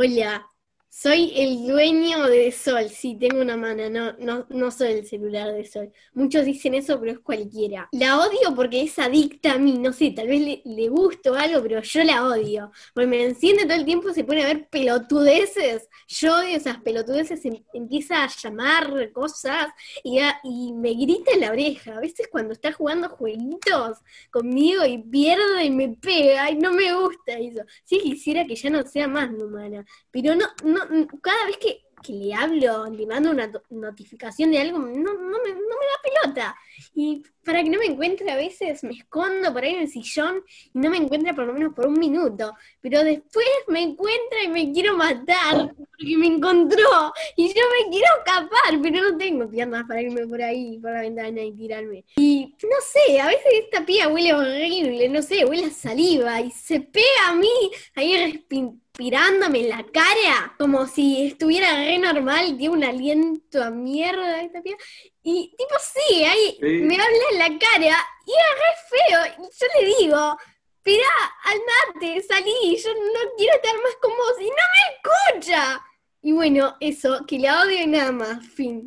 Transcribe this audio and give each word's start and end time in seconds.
olhar. 0.00 0.49
Soy 0.92 1.32
el 1.36 1.66
dueño 1.68 2.26
de 2.26 2.50
Sol. 2.50 2.88
Sí, 2.90 3.16
tengo 3.18 3.40
una 3.40 3.56
mano, 3.56 3.88
no, 3.88 4.12
no, 4.18 4.46
no 4.50 4.70
soy 4.72 4.88
el 4.92 5.06
celular 5.06 5.52
de 5.52 5.64
Sol. 5.64 5.92
Muchos 6.14 6.44
dicen 6.44 6.74
eso, 6.74 6.98
pero 6.98 7.12
es 7.12 7.20
cualquiera. 7.20 7.88
La 7.92 8.18
odio 8.18 8.54
porque 8.56 8.82
es 8.82 8.98
adicta 8.98 9.52
a 9.52 9.58
mí, 9.58 9.78
no 9.78 9.92
sé, 9.92 10.10
tal 10.10 10.26
vez 10.28 10.40
le, 10.40 10.62
le 10.64 10.88
gusto 10.88 11.34
algo, 11.34 11.62
pero 11.62 11.80
yo 11.80 12.02
la 12.04 12.26
odio. 12.26 12.72
Porque 12.92 13.06
me 13.06 13.22
enciende 13.24 13.64
todo 13.64 13.74
el 13.74 13.84
tiempo, 13.84 14.12
se 14.12 14.24
pone 14.24 14.42
a 14.42 14.46
ver 14.46 14.68
pelotudeces. 14.68 15.88
Yo 16.08 16.36
odio 16.38 16.56
esas 16.56 16.78
pelotudeces, 16.82 17.44
em- 17.44 17.64
empieza 17.72 18.24
a 18.24 18.28
llamar 18.42 19.12
cosas 19.12 19.68
y, 20.02 20.18
a- 20.18 20.40
y 20.44 20.72
me 20.72 20.92
grita 20.94 21.32
en 21.32 21.40
la 21.40 21.50
oreja. 21.52 21.96
A 21.96 22.00
veces 22.00 22.28
cuando 22.30 22.52
está 22.52 22.72
jugando 22.72 23.08
jueguitos 23.10 23.98
conmigo 24.30 24.84
y 24.84 24.98
pierdo 24.98 25.60
y 25.62 25.70
me 25.70 25.88
pega, 25.90 26.44
ay, 26.44 26.56
no 26.56 26.72
me 26.72 26.92
gusta 26.94 27.32
eso. 27.38 27.60
Sí 27.84 28.00
quisiera 28.00 28.44
que 28.46 28.56
ya 28.56 28.70
no 28.70 28.82
sea 28.86 29.08
más 29.08 29.30
humana. 29.30 29.84
Pero 30.10 30.34
no, 30.34 30.46
no, 30.64 30.79
cada 31.20 31.46
vez 31.46 31.56
que, 31.58 31.82
que 32.02 32.12
le 32.12 32.34
hablo, 32.34 32.86
le 32.86 33.06
mando 33.06 33.30
una 33.30 33.50
notificación 33.70 34.50
de 34.50 34.58
algo, 34.58 34.78
no, 34.78 35.14
no 35.14 35.38
no 35.70 35.76
me 35.78 35.86
da 35.86 36.24
pelota. 36.24 36.56
Y 36.94 37.22
para 37.44 37.62
que 37.62 37.70
no 37.70 37.78
me 37.78 37.86
encuentre 37.86 38.30
a 38.30 38.36
veces 38.36 38.82
me 38.84 38.92
escondo 38.92 39.52
por 39.52 39.64
ahí 39.64 39.74
en 39.74 39.82
el 39.82 39.88
sillón 39.88 40.42
y 40.72 40.78
no 40.78 40.90
me 40.90 40.98
encuentra 40.98 41.34
por 41.34 41.46
lo 41.46 41.52
menos 41.52 41.74
por 41.74 41.86
un 41.86 41.98
minuto. 41.98 42.54
Pero 42.80 43.02
después 43.04 43.46
me 43.68 43.82
encuentra 43.82 44.42
y 44.44 44.48
me 44.48 44.72
quiero 44.72 44.96
matar 44.96 45.74
porque 46.00 46.16
me 46.16 46.26
encontró 46.28 47.12
y 47.36 47.48
yo 47.48 47.60
me 47.84 47.90
quiero 47.90 48.06
escapar, 48.18 48.80
pero 48.82 49.10
no 49.10 49.18
tengo 49.18 49.48
piernas 49.50 49.84
para 49.86 50.00
irme 50.00 50.26
por 50.26 50.40
ahí, 50.40 50.78
por 50.78 50.92
la 50.92 51.02
ventana 51.02 51.42
y 51.42 51.52
tirarme. 51.52 52.04
Y 52.16 52.54
no 52.62 52.76
sé, 52.80 53.20
a 53.20 53.26
veces 53.26 53.44
esta 53.64 53.84
pía 53.84 54.08
huele 54.08 54.32
horrible, 54.32 55.08
no 55.10 55.20
sé, 55.20 55.44
huele 55.44 55.66
a 55.66 55.70
saliva 55.70 56.40
y 56.40 56.50
se 56.50 56.80
pega 56.80 57.28
a 57.28 57.34
mí 57.34 57.50
ahí 57.96 58.16
respirándome 58.32 59.60
en 59.60 59.68
la 59.68 59.84
cara, 59.92 60.54
como 60.58 60.86
si 60.86 61.26
estuviera 61.26 61.74
re 61.74 61.98
normal, 61.98 62.56
tiene 62.56 62.74
un 62.74 62.84
aliento 62.84 63.62
a 63.62 63.70
mierda 63.70 64.40
esta 64.42 64.62
pía. 64.62 64.76
Y 65.22 65.54
tipo, 65.56 65.74
sí, 65.80 66.24
ahí 66.24 66.56
Sí. 66.58 66.66
me 66.82 66.94
habla 66.94 67.06
en 67.32 67.38
la 67.38 67.58
cara 67.58 68.06
y 68.26 68.30
era 68.32 68.48
re 68.56 69.34
feo. 69.36 69.44
Y 69.44 69.50
yo 69.58 69.66
le 69.80 69.96
digo, 69.98 70.38
esperá, 70.78 71.10
andate, 71.44 72.22
salí, 72.22 72.76
yo 72.82 72.94
no 72.94 73.30
quiero 73.36 73.54
estar 73.56 73.74
más 73.82 73.96
con 74.00 74.12
vos. 74.16 74.34
Y 74.40 74.44
no 74.44 74.50
me 74.50 75.36
escucha. 75.36 75.84
Y 76.22 76.32
bueno, 76.32 76.76
eso, 76.80 77.24
que 77.26 77.38
la 77.38 77.62
odio 77.62 77.86
nada 77.86 78.12
más, 78.12 78.46
fin. 78.46 78.78